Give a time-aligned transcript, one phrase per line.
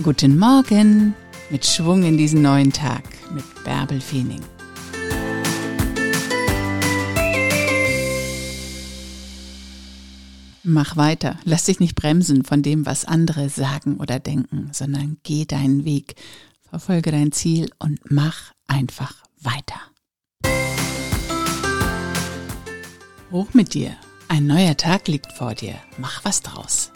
[0.00, 1.16] Guten Morgen
[1.50, 3.02] mit Schwung in diesen neuen Tag
[3.34, 4.40] mit Bärbel Feening.
[10.62, 15.46] Mach weiter, lass dich nicht bremsen von dem, was andere sagen oder denken, sondern geh
[15.46, 16.14] deinen Weg,
[16.70, 19.80] verfolge dein Ziel und mach einfach weiter.
[23.32, 23.96] Hoch mit dir,
[24.28, 26.92] ein neuer Tag liegt vor dir, mach was draus.